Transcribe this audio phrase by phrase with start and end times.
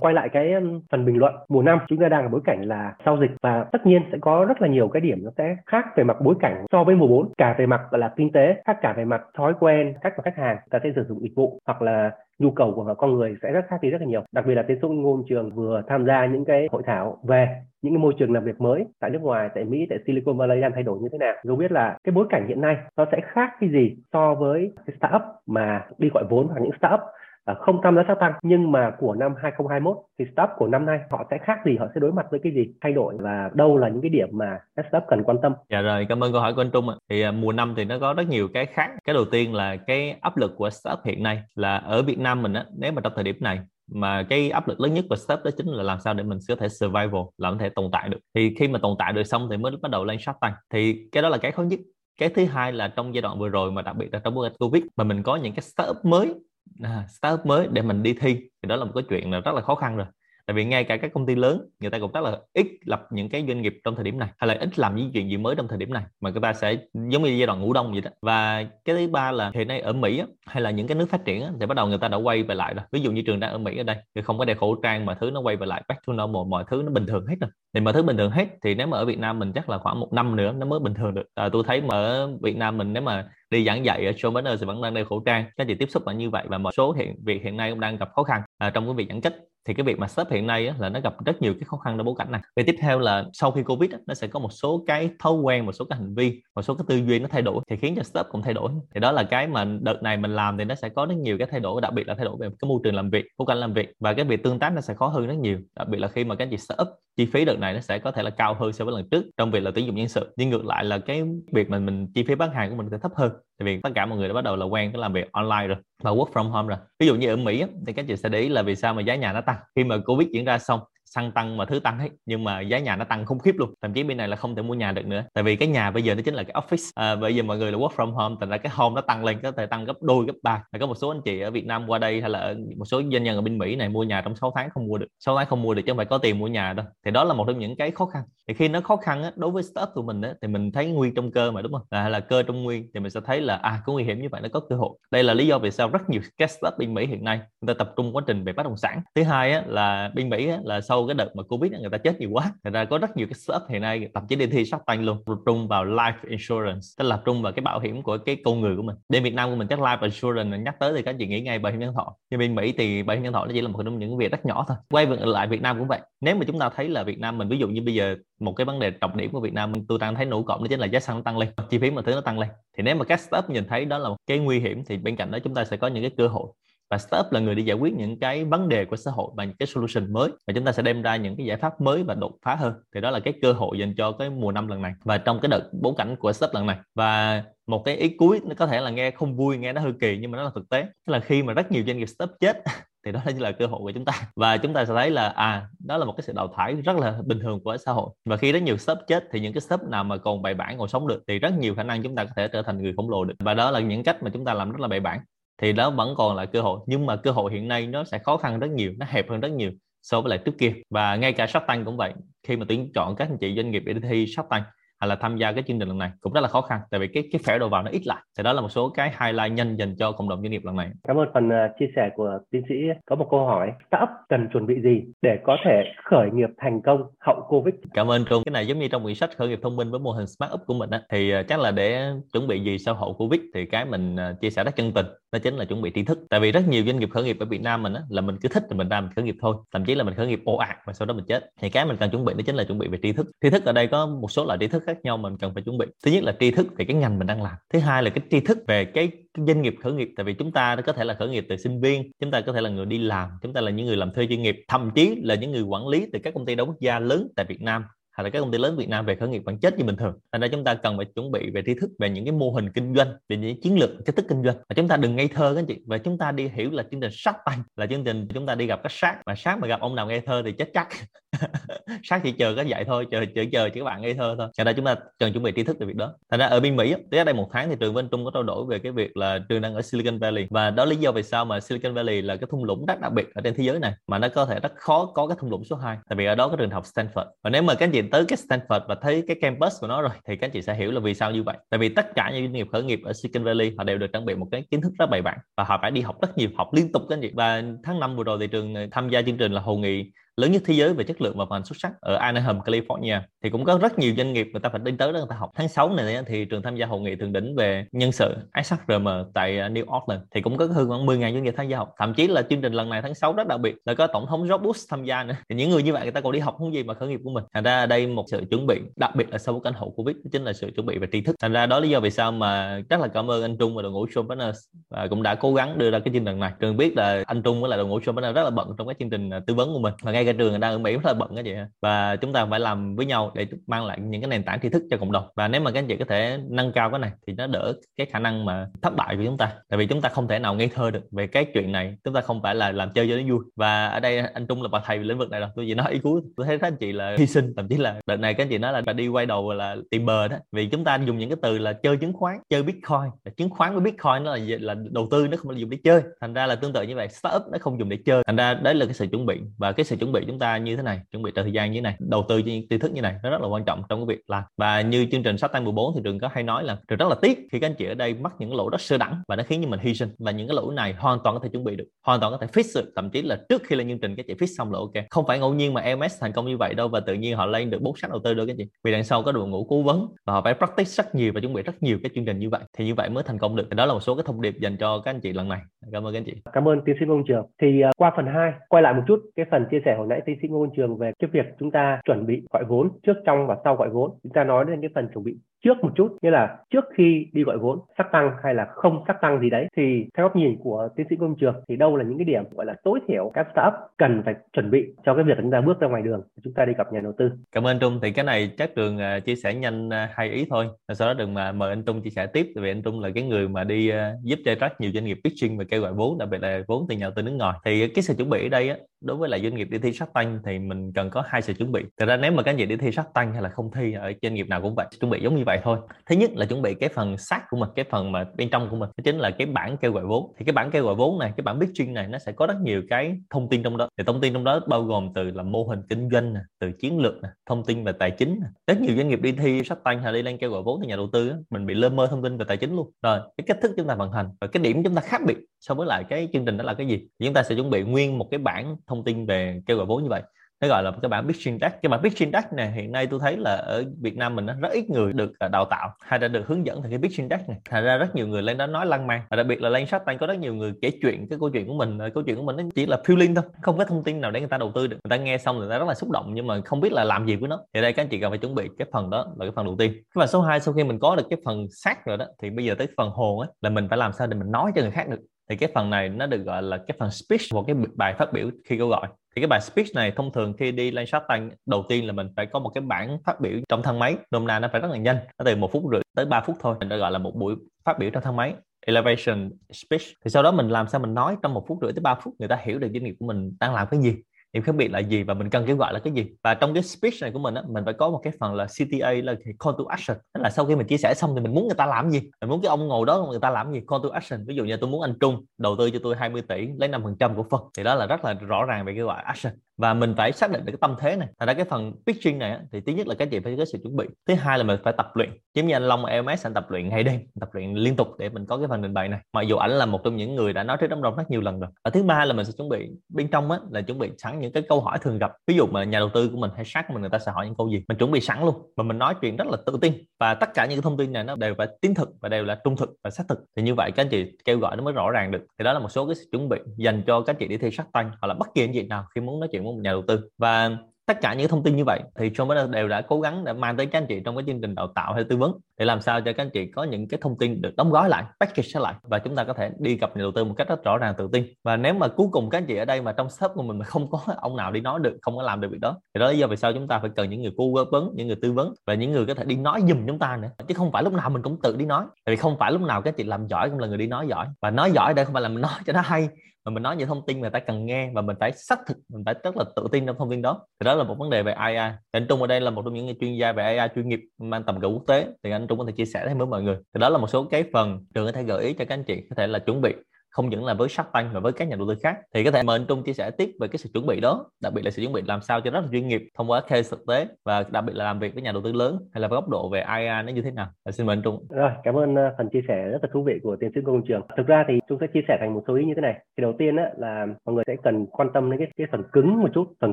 [0.00, 0.54] quay lại cái
[0.90, 3.64] phần bình luận mùa năm, chúng ta đang ở bối cảnh là sau dịch và
[3.72, 6.34] tất nhiên sẽ có rất là nhiều cái điểm nó sẽ khác về mặt bối
[6.40, 9.22] cảnh so với mùa 4 cả về mặt là, kinh tế, khác cả về mặt
[9.36, 12.50] thói quen, cách mà khách hàng ta sẽ sử dụng dịch vụ hoặc là nhu
[12.50, 14.22] cầu của con người sẽ rất khác đi rất là nhiều.
[14.32, 17.48] Đặc biệt là tiến sĩ ngôn trường vừa tham gia những cái hội thảo về
[17.82, 20.60] những cái môi trường làm việc mới tại nước ngoài, tại Mỹ, tại Silicon Valley
[20.60, 21.34] đang thay đổi như thế nào.
[21.44, 24.72] Dù biết là cái bối cảnh hiện nay nó sẽ khác cái gì so với
[24.86, 27.00] cái startup mà đi gọi vốn hoặc những startup
[27.44, 30.86] Ờ, không tham gia sát tăng nhưng mà của năm 2021 thì startup của năm
[30.86, 33.50] nay họ sẽ khác gì, họ sẽ đối mặt với cái gì, thay đổi và
[33.54, 35.52] đâu là những cái điểm mà startup cần quan tâm?
[35.70, 36.96] Dạ rồi, cảm ơn câu hỏi của anh Trung ạ.
[37.10, 38.90] Thì à, mùa năm thì nó có rất nhiều cái khác.
[39.04, 42.42] Cái đầu tiên là cái áp lực của startup hiện nay là ở Việt Nam
[42.42, 43.60] mình á, nếu mà trong thời điểm này
[43.92, 46.38] mà cái áp lực lớn nhất của startup đó chính là làm sao để mình
[46.48, 48.18] có thể survival làm có thể tồn tại được.
[48.34, 51.08] Thì khi mà tồn tại được xong thì mới bắt đầu lên Shark Tank thì
[51.12, 51.80] cái đó là cái khó nhất.
[52.20, 54.48] Cái thứ hai là trong giai đoạn vừa rồi mà đặc biệt là trong bối
[54.48, 56.34] cảnh covid mà mình có những cái startup mới
[56.82, 58.34] à, startup mới để mình đi thi.
[58.62, 60.06] Thì đó là một cái chuyện là rất là khó khăn rồi
[60.50, 63.06] tại vì ngay cả các công ty lớn người ta cũng rất là ít lập
[63.10, 65.36] những cái doanh nghiệp trong thời điểm này hay là ít làm những chuyện gì
[65.36, 67.92] mới trong thời điểm này mà người ta sẽ giống như giai đoạn ngủ đông
[67.92, 68.10] vậy đó.
[68.22, 71.10] Và cái thứ ba là hiện nay ở Mỹ á, hay là những cái nước
[71.10, 72.84] phát triển á, thì bắt đầu người ta đã quay về lại rồi.
[72.92, 75.06] Ví dụ như trường đang ở Mỹ ở đây thì không có đeo khẩu trang
[75.06, 77.36] mà thứ nó quay về lại back to normal mọi thứ nó bình thường hết
[77.40, 77.50] rồi.
[77.74, 79.78] Thì mọi thứ bình thường hết thì nếu mà ở Việt Nam mình chắc là
[79.78, 81.26] khoảng một năm nữa nó mới bình thường được.
[81.34, 84.56] À, tôi thấy mà ở Việt Nam mình nếu mà đi giảng dạy ở showbiz
[84.56, 86.70] thì vẫn đang đeo khẩu trang các chị tiếp xúc là như vậy và một
[86.76, 89.20] số hiện việc hiện nay cũng đang gặp khó khăn à, trong cái việc giãn
[89.20, 89.34] cách
[89.68, 91.76] thì cái việc mà startup hiện nay á, là nó gặp rất nhiều cái khó
[91.76, 92.40] khăn trong bối cảnh này.
[92.56, 95.32] Về tiếp theo là sau khi Covid á, nó sẽ có một số cái thói
[95.32, 97.76] quen, một số cái hành vi, một số cái tư duy nó thay đổi thì
[97.76, 98.72] khiến cho startup cũng thay đổi.
[98.94, 101.38] Thì đó là cái mà đợt này mình làm thì nó sẽ có rất nhiều
[101.38, 103.46] cái thay đổi, đặc biệt là thay đổi về cái môi trường làm việc, bối
[103.48, 105.58] cảnh làm việc và cái việc tương tác nó sẽ khó hơn rất nhiều.
[105.76, 106.88] Đặc biệt là khi mà các chị startup
[107.20, 109.24] chi phí đợt này nó sẽ có thể là cao hơn so với lần trước
[109.36, 110.32] trong việc là tuyển dụng nhân sự.
[110.36, 112.98] Nhưng ngược lại là cái việc mình mình, chi phí bán hàng của mình sẽ
[112.98, 113.32] thấp hơn.
[113.58, 115.66] Tại vì tất cả mọi người đã bắt đầu là quen cái làm việc online
[115.66, 116.78] rồi và work from home rồi.
[116.98, 119.02] Ví dụ như ở Mỹ thì các chị sẽ để ý là vì sao mà
[119.02, 119.56] giá nhà nó tăng.
[119.76, 120.80] Khi mà Covid diễn ra xong
[121.14, 123.74] xăng tăng mà thứ tăng hết nhưng mà giá nhà nó tăng khủng khiếp luôn.
[123.82, 125.24] Thậm chí bên này là không thể mua nhà được nữa.
[125.34, 126.90] Tại vì cái nhà bây giờ nó chính là cái office.
[126.94, 129.24] À, bây giờ mọi người là work from home thành ra cái home nó tăng
[129.24, 130.64] lên có thể tăng gấp đôi gấp ba.
[130.80, 133.22] Có một số anh chị ở Việt Nam qua đây hay là một số doanh
[133.22, 135.06] nhân ở bên Mỹ này mua nhà trong 6 tháng không mua được.
[135.18, 136.86] 6 tháng không mua được chứ không phải có tiền mua nhà đâu.
[137.04, 138.22] Thì đó là một trong những cái khó khăn.
[138.48, 140.86] Thì khi nó khó khăn á, đối với startup của mình á, thì mình thấy
[140.86, 141.82] nguy trong cơ mà đúng không?
[141.90, 144.22] À, hay là cơ trong nguy thì mình sẽ thấy là à có nguy hiểm
[144.22, 144.90] như vậy nó có cơ hội.
[145.10, 147.74] Đây là lý do vì sao rất nhiều các startup bên Mỹ hiện nay người
[147.74, 149.02] ta tập trung quá trình về bất động sản.
[149.14, 151.98] Thứ hai á, là bên Mỹ á, là sau cái đợt mà Covid người ta
[151.98, 152.52] chết nhiều quá.
[152.64, 155.02] Thành ra có rất nhiều cái startup hiện nay, thậm chí đi thi Shark Tank
[155.02, 158.18] luôn, tập trung vào life insurance, tức là tập trung vào cái bảo hiểm của
[158.18, 158.96] cái con người của mình.
[159.08, 161.58] Bên Việt Nam của mình chắc life insurance nhắc tới thì các chị nghĩ ngay
[161.58, 162.16] bảo hiểm nhân thọ.
[162.30, 164.32] Nhưng bên Mỹ thì bảo hiểm nhân thọ nó chỉ là một trong những việc
[164.32, 164.76] rất nhỏ thôi.
[164.90, 166.00] Quay lại Việt Nam cũng vậy.
[166.20, 168.52] Nếu mà chúng ta thấy là Việt Nam mình, ví dụ như bây giờ một
[168.52, 170.80] cái vấn đề trọng điểm của Việt Nam, tôi đang thấy nổ cộng đó chính
[170.80, 172.48] là giá xăng nó tăng lên, chi phí mọi thứ nó tăng lên.
[172.76, 175.16] Thì nếu mà các startup nhìn thấy đó là một cái nguy hiểm thì bên
[175.16, 176.52] cạnh đó chúng ta sẽ có những cái cơ hội
[176.90, 179.44] và startup là người đi giải quyết những cái vấn đề của xã hội và
[179.44, 180.30] những cái solution mới.
[180.46, 182.74] Và chúng ta sẽ đem ra những cái giải pháp mới và đột phá hơn.
[182.94, 185.40] Thì đó là cái cơ hội dành cho cái mùa năm lần này và trong
[185.40, 186.78] cái đợt bối cảnh của startup lần này.
[186.94, 189.92] Và một cái ý cuối nó có thể là nghe không vui, nghe nó hơi
[190.00, 190.82] kỳ nhưng mà nó là thực tế.
[190.82, 192.62] Tức là khi mà rất nhiều doanh nghiệp startup chết
[193.04, 194.12] thì đó là cơ hội của chúng ta.
[194.36, 196.96] Và chúng ta sẽ thấy là à đó là một cái sự đào thải rất
[196.96, 198.10] là bình thường của xã hội.
[198.24, 200.78] Và khi rất nhiều startup chết thì những cái startup nào mà còn bài bản
[200.78, 202.94] còn sống được thì rất nhiều khả năng chúng ta có thể trở thành người
[202.96, 203.34] khổng lồ được.
[203.38, 205.20] Và đó là những cách mà chúng ta làm rất là bài bản
[205.60, 206.80] thì đó vẫn còn là cơ hội.
[206.86, 209.40] Nhưng mà cơ hội hiện nay nó sẽ khó khăn rất nhiều nó hẹp hơn
[209.40, 209.70] rất nhiều
[210.02, 210.72] so với lại trước kia.
[210.90, 212.12] Và ngay cả Shark Tank cũng vậy
[212.46, 214.64] khi mà tuyển chọn các anh chị doanh nghiệp để đi thi Shark Tank
[215.00, 217.00] hay là tham gia cái chương trình lần này cũng rất là khó khăn tại
[217.00, 218.18] vì cái cái phẻ đầu vào nó ít lại.
[218.38, 220.76] Thì đó là một số cái highlight nhanh dành cho cộng đồng doanh nghiệp lần
[220.76, 220.90] này.
[221.08, 222.74] Cảm ơn phần uh, chia sẻ của tiến sĩ.
[223.06, 226.80] Có một câu hỏi startup cần chuẩn bị gì để có thể khởi nghiệp thành
[226.82, 227.74] công hậu covid?
[227.94, 228.42] Cảm ơn trung.
[228.44, 230.52] Cái này giống như trong quyển sách khởi nghiệp thông minh với mô hình smart
[230.52, 233.40] up của mình á thì uh, chắc là để chuẩn bị gì sau hậu covid
[233.54, 236.02] thì cái mình uh, chia sẻ rất chân tình đó chính là chuẩn bị tri
[236.02, 236.18] thức.
[236.30, 238.36] Tại vì rất nhiều doanh nghiệp khởi nghiệp ở Việt Nam mình á, là mình
[238.42, 239.56] cứ thích thì mình ra mình khởi nghiệp thôi.
[239.72, 241.50] Thậm chí là mình khởi nghiệp ồ ạt và sau đó mình chết.
[241.60, 243.26] Thì cái mình cần chuẩn bị đó chính là chuẩn bị về tri thức.
[243.42, 245.62] Tri thức ở đây có một số loại tri thức khác nhau mình cần phải
[245.62, 245.86] chuẩn bị.
[246.04, 247.54] Thứ nhất là tri thức về cái ngành mình đang làm.
[247.72, 249.10] Thứ hai là cái tri thức về cái,
[249.46, 250.08] doanh nghiệp khởi nghiệp.
[250.16, 252.52] Tại vì chúng ta có thể là khởi nghiệp từ sinh viên chúng ta có
[252.52, 254.56] thể là người đi làm chúng ta là những người làm thuê chuyên nghiệp.
[254.68, 257.28] Thậm chí là những người quản lý từ các công ty đa quốc gia lớn
[257.36, 257.84] tại Việt Nam
[258.20, 259.96] hay là các công ty lớn Việt Nam về khởi nghiệp vẫn chết như bình
[259.96, 260.18] thường.
[260.32, 262.50] Thành ra chúng ta cần phải chuẩn bị về tri thức về những cái mô
[262.50, 264.56] hình kinh doanh, về những chiến lược cách thức kinh doanh.
[264.68, 265.76] Và chúng ta đừng ngây thơ các anh chị.
[265.86, 268.54] Và chúng ta đi hiểu là chương trình sát tay là chương trình chúng ta
[268.54, 270.88] đi gặp các sát mà sát mà gặp ông nào ngây thơ thì chết chắc.
[272.02, 274.48] sát chỉ chờ cái dạy thôi chờ chờ chờ chỉ các bạn ngây thơ thôi
[274.58, 276.60] thành ra chúng ta cần chuẩn bị tri thức về việc đó thành ra ở
[276.60, 278.92] bên mỹ tới đây một tháng thì trường bên trung có trao đổi về cái
[278.92, 281.94] việc là trường đang ở silicon valley và đó lý do vì sao mà silicon
[281.94, 284.28] valley là cái thung lũng rất đặc biệt ở trên thế giới này mà nó
[284.28, 286.56] có thể rất khó có cái thung lũng số 2 tại vì ở đó có
[286.56, 289.36] trường học Stanford và nếu mà các anh chị tới cái Stanford và thấy cái
[289.40, 291.56] campus của nó rồi, thì các anh chị sẽ hiểu là vì sao như vậy.
[291.70, 294.06] Tại vì tất cả những doanh nghiệp khởi nghiệp ở Silicon Valley, họ đều được
[294.12, 296.38] trang bị một cái kiến thức rất bài bản và họ phải đi học rất
[296.38, 297.30] nhiều học liên tục các anh chị.
[297.34, 300.52] Và tháng năm vừa rồi thì trường tham gia chương trình là hội nghị lớn
[300.52, 303.20] nhất thế giới về chất lượng và hoàn xuất sắc ở Anaheim, California.
[303.42, 305.36] Thì cũng có rất nhiều doanh nghiệp người ta phải đi tới đó người ta
[305.36, 305.50] học.
[305.54, 309.24] Tháng 6 này thì trường tham gia hội nghị thượng đỉnh về nhân sự ISAC-RM
[309.34, 310.24] tại à, New Orleans.
[310.34, 311.94] Thì cũng có hơn khoảng 10 ngàn doanh nghiệp tham gia học.
[311.98, 314.26] Thậm chí là chương trình lần này tháng 6 rất đặc biệt là có tổng
[314.26, 315.34] thống George Bush tham gia nữa.
[315.48, 317.20] Thì những người như vậy người ta còn đi học không gì mà khởi nghiệp
[317.24, 317.44] của mình.
[317.54, 320.16] Thành ra đây một sự chuẩn bị đặc biệt là sau bối cảnh hậu Covid
[320.32, 321.36] chính là sự chuẩn bị về tri thức.
[321.40, 323.82] Thành ra đó lý do vì sao mà rất là cảm ơn anh Trung và
[323.82, 324.52] đội ngũ Showpreneurs
[324.90, 326.52] và cũng đã cố gắng đưa ra cái chương trình này.
[326.60, 328.94] Trường biết là anh Trung với lại đội ngũ Showpreneurs rất là bận trong cái
[328.98, 329.94] chương trình à, tư vấn của mình.
[330.02, 332.46] Và ngay cả trường đang ở Mỹ rất là bận cái gì và chúng ta
[332.46, 335.12] phải làm với nhau để mang lại những cái nền tảng tri thức cho cộng
[335.12, 335.24] đồng.
[335.36, 337.72] Và nếu mà các anh chị có thể nâng cao cái này thì nó đỡ
[337.96, 339.52] cái khả năng mà thất bại của chúng ta.
[339.68, 341.96] Tại vì chúng ta không thể nào ngây thơ được về cái chuyện này.
[342.04, 343.44] Chúng ta không phải là làm chơi cho nó vui.
[343.56, 345.48] Và ở đây anh Trung là bà thầy lĩnh vực này rồi.
[345.56, 346.20] Tôi chỉ nói ý cuối.
[346.36, 347.52] Tôi thấy các anh chị là hy sinh.
[347.56, 349.76] Thậm chí là đợt này các anh chị nói là bà đi quay đầu là
[349.90, 350.36] tìm bờ đó.
[350.52, 353.34] Vì chúng ta dùng những cái từ là chơi chứng khoán, chơi bitcoin.
[353.36, 356.02] Chứng khoán với bitcoin nó là là đầu tư, nó không phải dùng để chơi.
[356.20, 357.08] Thành ra là tương tự như vậy.
[357.08, 358.22] Startup nó không dùng để chơi.
[358.26, 359.40] Thành ra đấy là cái sự chuẩn bị.
[359.58, 361.76] Và cái sự chuẩn bị chúng ta như thế này chuẩn bị thời gian như
[361.76, 363.82] thế này đầu tư cho những tri thức như này nó rất là quan trọng
[363.88, 364.42] trong cái việc làm.
[364.56, 367.08] Và như chương trình sách tay 14 thì trường có hay nói là trường rất
[367.08, 369.36] là tiếc khi các anh chị ở đây mắc những lỗi rất sơ đẳng và
[369.36, 370.08] nó khiến cho mình hy sinh.
[370.18, 372.38] Và những cái lỗi này hoàn toàn có thể chuẩn bị được hoàn toàn có
[372.38, 372.92] thể fix được.
[372.96, 375.04] Thậm chí là trước khi lên chương trình các chị fix xong là ok.
[375.10, 377.46] Không phải ngẫu nhiên mà ms thành công như vậy đâu và tự nhiên họ
[377.46, 378.64] lên được bốn sách đầu tư đâu các chị.
[378.84, 381.40] Vì đằng sau có đội ngũ cố vấn và họ phải practice rất nhiều và
[381.40, 382.60] chuẩn bị rất nhiều cái chương trình như vậy.
[382.78, 383.68] Thì như vậy mới thành công được.
[383.70, 385.60] Đó là một số cái thông điệp dành cho các anh chị lần này.
[385.92, 386.32] Cảm ơn các anh chị.
[386.52, 387.46] Cảm ơn tiến sĩ công Trường.
[387.62, 390.22] Thì uh, qua phần 2 quay lại một chút cái phần chia sẻ hồi nãy
[390.26, 393.46] tiến sĩ Ngô Trường về cái việc chúng ta chuẩn bị gọi vốn trước, trong
[393.46, 394.10] và sau gọi vốn.
[394.22, 397.26] Chúng ta nói đến cái phần chuẩn bị trước một chút như là trước khi
[397.32, 400.36] đi gọi vốn sắc tăng hay là không sắc tăng gì đấy thì theo góc
[400.36, 403.00] nhìn của tiến sĩ công trường thì đâu là những cái điểm gọi là tối
[403.08, 406.02] thiểu các startup cần phải chuẩn bị cho cái việc chúng ta bước ra ngoài
[406.02, 407.30] đường chúng ta đi gặp nhà đầu tư.
[407.52, 407.98] Cảm ơn Trung.
[408.02, 410.68] Thì cái này chắc trường à, chia sẻ nhanh à, hai ý thôi.
[410.92, 413.24] Sau đó đừng mà mời anh Trung chia sẻ tiếp vì anh Trung là cái
[413.24, 416.18] người mà đi à, giúp cho rất nhiều doanh nghiệp pitching và kêu gọi vốn
[416.18, 417.58] đặc biệt là vốn từ nhà đầu tư nước ngoài.
[417.64, 419.92] Thì cái sự chuẩn bị ở đây á, đối với lại doanh nghiệp đi thi
[419.92, 421.84] sắc tăng thì mình cần có hai sự chuẩn bị.
[421.98, 423.92] Thật ra nếu mà các anh chị đi thi sắc tăng hay là không thi
[423.92, 425.78] ở doanh nghiệp nào cũng vậy chuẩn bị giống như vậy thôi.
[426.06, 428.70] Thứ nhất là chuẩn bị cái phần sát của mình cái phần mà bên trong
[428.70, 430.32] của mình đó chính là cái bản kêu gọi vốn.
[430.38, 432.56] Thì cái bản kêu gọi vốn này cái bản pitching này nó sẽ có rất
[432.62, 433.88] nhiều cái thông tin trong đó.
[433.98, 436.72] Thì thông tin trong đó bao gồm từ là mô hình kinh doanh nè, từ
[436.72, 438.46] chiến lược nè, thông tin về tài chính nè.
[438.66, 440.88] rất nhiều doanh nghiệp đi thi sách tăng hay đi lên kêu gọi vốn từ
[440.88, 442.90] nhà đầu tư mình bị lơ mơ thông tin về tài chính luôn.
[443.02, 445.36] Rồi cái cách thức chúng ta vận hành và cái điểm chúng ta khác biệt
[445.60, 446.96] so với lại cái chương trình đó là cái gì?
[447.20, 449.86] Thì chúng ta sẽ chuẩn bị nguyên một cái bản thông tin về kêu gọi
[449.86, 450.22] vốn như vậy
[450.60, 453.20] nó gọi là cái bản pitching deck cái bản pitching deck này, hiện nay tôi
[453.22, 456.28] thấy là ở Việt Nam mình rất ít người được à, đào tạo hay là
[456.28, 457.58] được hướng dẫn về cái pitching deck này.
[457.70, 459.86] Thành ra rất nhiều người lên đó nói lăng man và đặc biệt là lên
[459.86, 462.22] Shark Tank có rất nhiều người kể chuyện cái câu chuyện của mình à, câu
[462.22, 464.48] chuyện của mình nó chỉ là feeling thôi, không có thông tin nào để người
[464.48, 464.96] ta đầu tư được.
[465.04, 467.04] Người ta nghe xong người ta rất là xúc động nhưng mà không biết là
[467.04, 467.60] làm gì với nó.
[467.74, 469.64] Thì đây, các anh chị cần phải chuẩn bị cái phần đó là cái phần
[469.64, 469.92] đầu tiên.
[470.14, 472.64] Và số 2 sau khi mình có được cái phần xác rồi đó, thì bây
[472.64, 474.90] giờ tới phần hồn á, là mình phải làm sao để mình nói cho người
[474.90, 477.76] khác được thì cái phần này nó được gọi là cái phần speech, một cái
[477.94, 479.06] bài phát biểu khi kêu gọi.
[479.36, 482.12] Thì cái bài speech này thông thường khi đi lên Shark Tank, đầu tiên là
[482.12, 484.16] mình phải có một cái bản phát biểu trong thang máy.
[484.30, 486.56] Nôm na nó phải rất là nhanh, nó từ một phút rưỡi tới 3 phút
[486.60, 486.76] thôi.
[486.80, 487.54] Mình đã gọi là một buổi
[487.84, 488.54] phát biểu trong thang máy.
[488.86, 490.02] Elevation speech.
[490.24, 492.34] Thì sau đó mình làm sao mình nói trong một phút rưỡi tới 3 phút,
[492.38, 494.14] người ta hiểu được doanh nghiệp của mình đang làm cái gì
[494.52, 496.26] điểm khác biệt là gì và mình cần kêu gọi là cái gì?
[496.44, 498.66] Và trong cái speech này của mình á, mình phải có một cái phần là
[498.66, 500.18] CTA là call to action.
[500.34, 502.20] Tức là sau khi mình chia sẻ xong thì mình muốn người ta làm gì?
[502.40, 503.80] Mình muốn cái ông ngồi đó người ta làm gì?
[503.88, 504.46] Call to action.
[504.46, 507.34] Ví dụ như tôi muốn anh Trung đầu tư cho tôi 20 tỷ, lấy 5%
[507.36, 507.60] của phần.
[507.76, 510.50] Thì đó là rất là rõ ràng về kêu gọi action và mình phải xác
[510.50, 511.28] định được cái tâm thế này.
[511.38, 513.78] Thành ra cái phần pitching này thì thứ nhất là các chị phải có sự
[513.82, 514.06] chuẩn bị.
[514.28, 515.30] Thứ hai là mình phải tập luyện.
[515.54, 518.28] Giống như anh Long LMS anh tập luyện ngày đêm, tập luyện liên tục để
[518.28, 519.20] mình có cái phần trình bày này.
[519.32, 521.40] Mặc dù ảnh là một trong những người đã nói trước đám đông rất nhiều
[521.40, 521.70] lần rồi.
[521.84, 524.40] Và thứ ba là mình sẽ chuẩn bị, bên trong á, là chuẩn bị sẵn
[524.40, 525.32] những cái câu hỏi thường gặp.
[525.46, 527.32] Ví dụ mà nhà đầu tư của mình hay sát của mình, người ta sẽ
[527.32, 527.84] hỏi những câu gì?
[527.88, 528.54] Mình chuẩn bị sẵn luôn.
[528.76, 529.92] Mà mình nói chuyện rất là tự tin.
[530.20, 532.44] Và tất cả những cái thông tin này nó đều phải tín thực và đều
[532.44, 533.38] là trung thực và xác thực.
[533.56, 535.46] Thì như vậy các anh chị kêu gọi nó mới rõ ràng được.
[535.58, 537.70] Thì đó là một số cái sự chuẩn bị dành cho các chị đi thi
[537.70, 539.82] sát tăng hoặc là bất kỳ anh chị nào khi muốn nói chuyện của một
[539.82, 540.30] nhà đầu tư.
[540.38, 540.70] Và
[541.06, 543.52] tất cả những thông tin như vậy thì John Bernard đều đã cố gắng để
[543.52, 545.86] mang tới các anh chị trong cái chương trình đào tạo hay tư vấn để
[545.86, 548.24] làm sao cho các anh chị có những cái thông tin được đóng gói lại,
[548.40, 550.84] package lại và chúng ta có thể đi gặp nhà đầu tư một cách rất
[550.84, 551.44] rõ ràng, tự tin.
[551.64, 553.78] Và nếu mà cuối cùng các anh chị ở đây mà trong shop của mình
[553.78, 556.18] mà không có ông nào đi nói được, không có làm được việc đó, thì
[556.18, 558.26] đó là lý do vì sao chúng ta phải cần những người cố vấn những
[558.26, 560.48] người tư vấn và những người có thể đi nói giùm chúng ta nữa.
[560.68, 562.04] Chứ không phải lúc nào mình cũng tự đi nói.
[562.24, 564.06] Tại vì không phải lúc nào các anh chị làm giỏi cũng là người đi
[564.06, 564.46] nói giỏi.
[564.62, 566.28] Và nói giỏi đây không phải là mình nói cho nó hay,
[566.64, 568.96] mà mình nói những thông tin mà ta cần nghe và mình phải xác thực,
[569.08, 570.66] mình phải rất là tự tin trong thông tin đó.
[570.80, 571.76] Thì đó là một vấn đề về AI
[572.12, 574.64] anh Trung ở đây là một trong những chuyên gia về AI chuyên nghiệp, mang
[574.64, 575.26] tầm cỡ quốc tế.
[575.42, 576.76] Thì anh Trung có thể chia sẻ thêm với mọi người.
[576.94, 579.04] Thì đó là một số cái phần trường có thể gợi ý cho các anh
[579.04, 579.94] chị có thể là chuẩn bị
[580.30, 582.18] không những là với Shark Tank mà với các nhà đầu tư khác.
[582.34, 584.50] Thì có thể mời anh Trung chia sẻ tiếp về cái sự chuẩn bị đó
[584.62, 586.60] đặc biệt là sự chuẩn bị làm sao cho rất là chuyên nghiệp thông qua
[586.60, 589.20] case thực tế và đặc biệt là làm việc với nhà đầu tư lớn hay
[589.20, 590.66] là với góc độ về AI nó như thế nào.
[590.84, 591.46] Và xin mời anh Trung.
[591.50, 594.02] Rồi cảm ơn ờ, phần chia sẻ rất là thú vị của tiến sĩ công
[594.08, 594.22] trường.
[594.36, 596.14] Thực ra thì Trung sẽ chia sẻ thành một số ý như thế này.
[596.36, 599.02] Thì đầu tiên á, là mọi người sẽ cần quan tâm đến cái, cái phần
[599.12, 599.72] cứng một chút.
[599.80, 599.92] Phần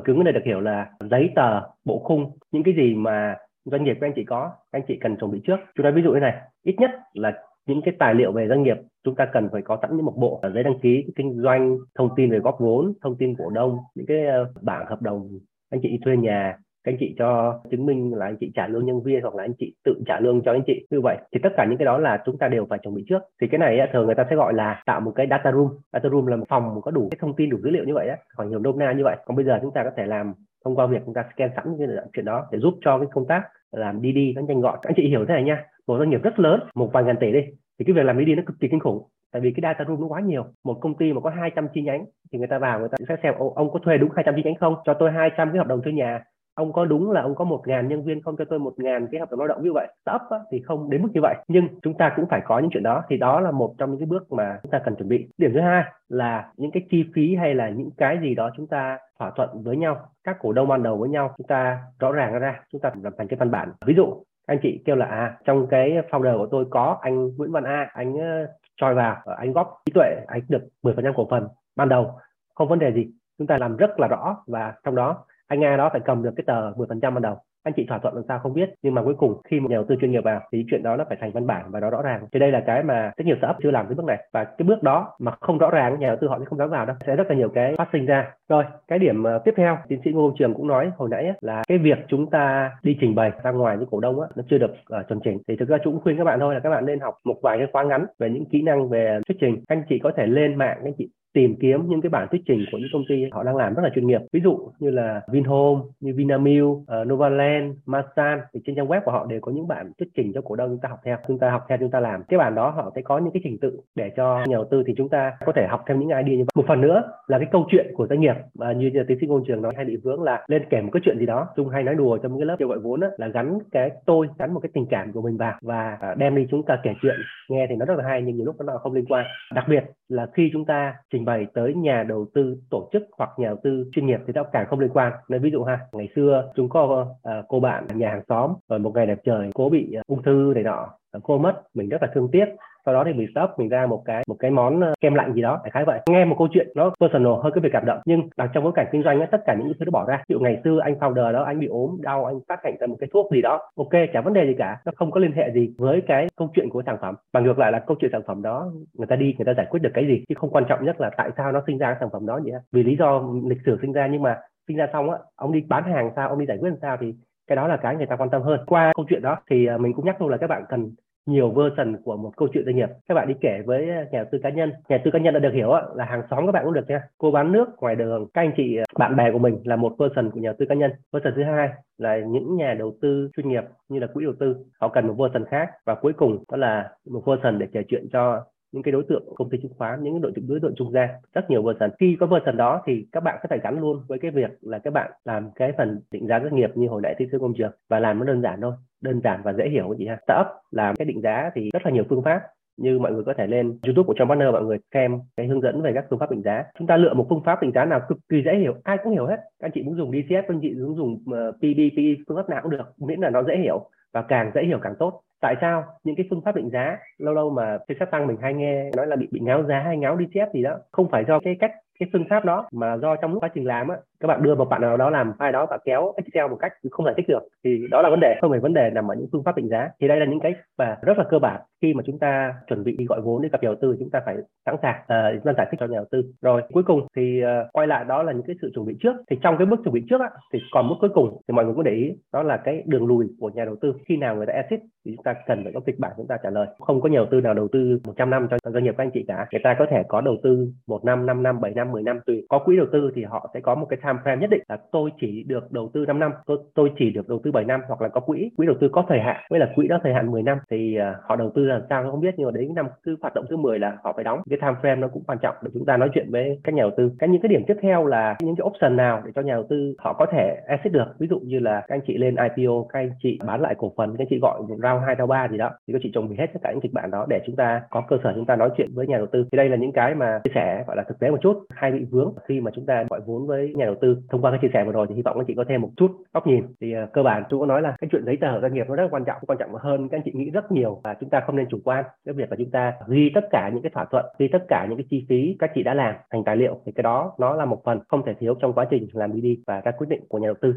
[0.00, 3.36] cứng ở đây được hiểu là giấy tờ bộ khung những cái gì mà
[3.70, 5.56] doanh nghiệp của anh chị có anh chị cần chuẩn bị trước.
[5.74, 6.34] Chúng ta ví dụ như này,
[6.64, 9.78] ít nhất là những cái tài liệu về doanh nghiệp chúng ta cần phải có
[9.82, 13.16] sẵn những một bộ giấy đăng ký, kinh doanh, thông tin về góp vốn, thông
[13.18, 15.28] tin cổ đông, những cái ờ, bảng hợp đồng,
[15.70, 16.56] anh chị thuê nhà
[16.88, 19.52] anh chị cho chứng minh là anh chị trả lương nhân viên hoặc là anh
[19.58, 20.86] chị tự trả lương cho anh chị.
[20.90, 23.04] Như vậy thì tất cả những cái đó là chúng ta đều phải chuẩn bị
[23.08, 23.22] trước.
[23.40, 25.68] Thì cái này thường người ta sẽ gọi là tạo một cái data room.
[25.92, 28.08] Data room là một phòng có đủ cái thông tin, đủ dữ liệu như vậy
[28.36, 29.16] khoảng nhiều nôm na như vậy.
[29.24, 30.34] Còn bây giờ chúng ta có thể làm
[30.64, 33.26] thông qua việc chúng ta scan sẵn những chuyện đó để giúp cho cái công
[33.26, 34.78] tác làm đi đi nó nhanh gọn.
[34.82, 35.64] Anh chị hiểu thế này nha.
[35.86, 37.40] Một doanh nghiệp rất lớn, một vài ngàn tỷ đi,
[37.78, 39.08] thì cái việc làm đi nó cực kỳ kinh khủng.
[39.32, 40.44] Tại vì cái data room nó quá nhiều.
[40.64, 43.16] Một công ty mà có 200 chi nhánh thì người ta vào người ta sẽ
[43.22, 44.74] xem ông có thuê đúng 200 chi nhánh không?
[44.84, 46.24] Cho tôi 200 cái hợp đồng thuê nhà
[46.58, 48.36] ông có đúng là ông có một ngàn nhân viên không?
[48.36, 49.88] Cho tôi một ngàn cái hợp đồng lao động như vậy.
[50.02, 51.34] Startup thì không đến mức như vậy.
[51.48, 53.02] Nhưng chúng ta cũng phải có những chuyện đó.
[53.08, 55.28] Thì đó là một trong những cái bước mà chúng ta cần chuẩn bị.
[55.38, 58.66] Điểm thứ hai là những cái chi phí hay là những cái gì đó chúng
[58.66, 62.12] ta thỏa thuận với nhau, các cổ đông ban đầu với nhau, chúng ta rõ
[62.12, 63.72] ràng ra, chúng ta làm thành cái văn bản.
[63.86, 67.52] Ví dụ, anh chị kêu là à trong cái founder của tôi có anh Nguyễn
[67.52, 68.46] Văn A, anh ờ,
[68.76, 71.48] choi vào ờ, anh góp trí tuệ, anh được 10% cổ phần.
[71.76, 72.18] Ban đầu,
[72.54, 73.06] không vấn đề gì.
[73.38, 76.30] Chúng ta làm rất là rõ và trong đó anh A đó phải cầm được
[76.36, 77.36] cái tờ 10% ban đầu.
[77.64, 79.76] Anh chị thỏa thuận làm sao không biết nhưng mà cuối cùng khi một nhà
[79.76, 81.90] đầu tư chuyên nghiệp vào thì chuyện đó nó phải thành văn bản và nó
[81.90, 82.26] rõ ràng.
[82.32, 84.28] Thì đây là cái mà rất nhiều startup chưa làm cái bước này.
[84.32, 86.70] Và cái bước đó mà không rõ ràng nhà đầu tư họ sẽ không dám
[86.70, 86.96] vào đâu.
[87.06, 88.32] Sẽ rất là nhiều cái phát sinh ra.
[88.48, 91.32] Rồi cái điểm ờ, tiếp theo tiến sĩ ngô công trường cũng nói hồi nãy
[91.40, 94.42] là cái việc chúng ta đi trình bày ra ngoài với cổ đông á, nó
[94.50, 95.38] chưa được uh, chuẩn chỉnh.
[95.48, 97.36] Thì thực ra chúng cũng khuyên các bạn thôi là các bạn nên học một
[97.42, 99.62] vài cái khóa ngắn về những kỹ năng về thuyết trình.
[99.68, 102.64] Anh chị có thể lên mạng anh chị tìm kiếm những cái bản thuyết trình
[102.72, 104.20] của những công ty họ đang làm rất là chuyên nghiệp.
[104.32, 109.10] Ví dụ như là Vinhome như Vinamilk, uh, Novaland, Masan thì trên trang web của
[109.10, 111.38] họ đều có những bản thuyết trình cho cổ đông chúng ta học theo chúng
[111.38, 112.22] ta học theo chúng ta làm.
[112.28, 114.82] Cái bản đó họ sẽ có những cái trình tự để cho nhà đầu tư
[114.86, 116.52] thì chúng ta có thể học thêm những idea như vậy.
[116.54, 119.44] Một phần nữa là cái câu chuyện của doanh nghiệp và như tiến sĩ ngôn
[119.46, 121.46] trường nói hay bị vướng là lên kèm một cái chuyện gì đó.
[121.56, 124.28] Chung hay nói đùa trong cái lớp kêu gọi vốn đó, là gắn cái tôi
[124.38, 126.94] gắn một cái tình cảm của mình vào và ờ, đem đi chúng ta kể
[127.02, 127.16] chuyện.
[127.48, 129.26] Nghe thì nó rất là hay nhưng nhiều lúc nó không liên quan.
[129.54, 133.30] Đặc biệt là khi chúng ta trình bày tới nhà đầu tư tổ chức hoặc
[133.38, 135.12] nhà đầu tư chuyên nghiệp thì nó càng không liên quan.
[135.28, 138.78] Nên ví dụ ha ngày xưa chúng có uh, cô bạn nhà hàng xóm rồi
[138.78, 141.88] một ngày đẹp trời cô bị uh, ung thư này nọ Ờ, cô mất mình
[141.88, 142.44] rất là thương tiếc.
[142.86, 145.32] Sau đó thì mình stop mình ra một cái một cái món ờ, kem lạnh
[145.34, 146.00] gì đó đại khái vậy.
[146.10, 148.72] Nghe một câu chuyện nó personal hơi cái việc cảm động nhưng đặt trong bối
[148.76, 150.22] cảnh kinh doanh ấy, tất cả những thứ đó bỏ ra.
[150.28, 152.86] Ví dụ ngày xưa anh founder đó anh bị ốm đau anh phát hành ra
[152.86, 153.60] một cái thuốc gì đó.
[153.76, 156.48] Ok chả vấn đề gì cả nó không có liên hệ gì với cái câu
[156.54, 157.14] chuyện của sản phẩm.
[157.34, 159.66] Mà ngược lại là câu chuyện sản phẩm đó người ta đi người ta giải
[159.70, 160.24] quyết được cái gì?
[160.28, 162.40] Chứ không quan trọng nhất là tại sao nó sinh ra cái sản phẩm đó
[162.44, 164.38] vậy vì lý do lịch sử sinh ra nhưng mà
[164.68, 166.96] sinh ra xong á ông đi bán hàng sao ông đi giải quyết làm sao
[167.00, 167.14] thì
[167.48, 168.60] cái đó là cái người ta quan tâm hơn.
[168.66, 170.90] Qua câu chuyện đó thì à, mình cũng nhắc luôn là các bạn cần
[171.26, 172.88] nhiều version của một câu chuyện doanh nghiệp.
[173.08, 174.70] Các bạn đi kể với nhà đầu tư cá nhân.
[174.70, 176.88] Nhà đầu tư cá nhân đã được hiểu là hàng xóm các bạn cũng được
[176.88, 177.02] nha.
[177.18, 179.94] Cô bán nước ngoài đường, các anh chị à, bạn bè của mình là một
[179.98, 180.90] version của nhà đầu tư cá nhân.
[181.12, 184.56] Version thứ hai là những nhà đầu tư chuyên nghiệp như là quỹ đầu tư.
[184.80, 185.70] Họ cần một version khác.
[185.86, 189.22] Và cuối cùng đó là một version để kể chuyện cho những cái đối tượng
[189.34, 191.08] công ty chứng khoán, những đối tượng đối tượng trung gian.
[191.34, 191.90] Rất nhiều version.
[192.00, 194.78] Khi có version đó thì các bạn có thể gắn luôn với cái việc là
[194.78, 197.54] các bạn làm cái phần định giá doanh nghiệp như hồi nãy tiến sĩ công
[197.54, 200.18] trường và làm nó đơn giản thôi, đơn giản và dễ hiểu chị ha.
[200.24, 202.40] Startup làm cái định giá thì rất là nhiều phương pháp,
[202.78, 205.60] như mọi người có thể lên YouTube của trong partner, mọi người xem cái hướng
[205.60, 206.64] dẫn về các phương pháp định giá.
[206.78, 209.12] Chúng ta lựa một phương pháp định giá nào cực kỳ dễ hiểu, ai cũng
[209.12, 209.36] hiểu hết.
[209.36, 212.36] Các anh chị muốn dùng DCF các anh chị muốn dùng ờ, PB PE phương
[212.36, 215.20] pháp nào cũng được, miễn là nó dễ hiểu và càng dễ hiểu càng tốt
[215.40, 215.84] tại sao?
[216.04, 218.90] Những cái phương pháp định giá, lâu lâu mà trên sách tăng mình hay nghe
[218.96, 220.78] nói là bị bị ngáo giá hay ngáo đi chép gì đó.
[220.92, 223.64] Không phải do cái cách cái phương pháp đó mà do trong lúc quá trình
[223.64, 226.50] làm á các bạn đưa một bạn nào đó làm file đó và kéo Excel
[226.50, 228.90] một cách không giải thích được thì đó là vấn đề không phải vấn đề
[228.90, 229.90] nằm ở những phương pháp định giá.
[230.00, 232.84] Thì đây là những cái và rất là cơ bản khi mà chúng ta chuẩn
[232.84, 234.36] bị đi gọi vốn để gặp nhà đầu tư chúng ta phải
[234.66, 236.22] sẵn sàng uh, giải thích cho nhà đầu tư.
[236.42, 239.16] Rồi cuối cùng thì uh, quay lại đó là những cái sự chuẩn bị trước.
[239.30, 241.64] Thì trong cái bước chuẩn bị trước á, thì còn bước cuối cùng thì mọi
[241.64, 243.94] người cũng để ý đó là cái đường lùi của nhà đầu tư.
[244.06, 246.36] Khi nào người ta exit thì chúng ta cần phải có kịch bản chúng ta
[246.42, 246.66] trả lời.
[246.78, 249.24] Không có nhiều tư nào đầu tư 100 năm cho doanh nghiệp các anh chị
[249.28, 249.46] cả.
[249.52, 252.20] Người ta có thể có đầu tư một năm 5 năm 7 năm 10 năm
[252.26, 252.46] tùy.
[252.48, 254.76] Có quỹ đầu tư thì họ sẽ có một cái time frame nhất định là
[254.92, 257.80] tôi chỉ được đầu tư 5 năm tôi tôi chỉ được đầu tư 7 năm
[257.88, 259.44] hoặc là có quỹ quỹ đầu tư có thời hạn.
[259.50, 262.10] Với là quỹ đó thời hạn 10 năm thì uh, họ đầu tư làm sao
[262.10, 264.40] không biết nhưng mà đến năm thứ hoạt động thứ 10 là họ phải đóng.
[264.50, 266.82] Cái time frame nó cũng quan trọng để chúng ta nói chuyện với các nhà
[266.82, 267.10] đầu tư.
[267.18, 269.66] Cái những cái điểm tiếp theo là những cái option nào để cho nhà đầu
[269.70, 271.06] tư họ có thể exit được?
[271.18, 273.92] Ví dụ như là các anh chị lên IPO các anh chị bán lại cổ
[273.96, 276.28] phần các anh chị gọi round 2 round 3 gì đó thì các chị chuẩn
[276.28, 278.46] bị hết tất cả những kịch bản đó để chúng ta có cơ sở chúng
[278.46, 279.46] ta nói chuyện với nhà đầu tư.
[279.52, 281.92] Thì đây là những cái mà chia sẻ gọi là thực tế một chút hay
[281.92, 284.60] bị vướng khi mà chúng ta gọi vốn với nhà đầu tư thông qua cái
[284.62, 286.64] chia sẻ vừa rồi thì hy vọng các chị có thêm một chút góc nhìn.
[286.80, 288.96] Thì uh, cơ bản tôi có nói là cái chuyện giấy tờ doanh nghiệp nó
[288.96, 291.40] rất quan trọng quan trọng hơn các anh chị nghĩ rất nhiều và chúng ta
[291.46, 292.04] không nên chủ quan.
[292.24, 294.86] Cái việc là chúng ta ghi tất cả những cái thỏa thuận ghi tất cả
[294.88, 297.54] những cái chi phí các chị đã làm thành tài liệu thì cái đó nó
[297.54, 300.20] là một phần không thể thiếu trong quá trình làm BD và các quyết định
[300.28, 300.66] của nhà đầu tư.